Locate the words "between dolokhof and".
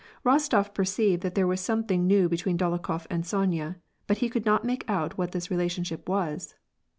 2.27-3.23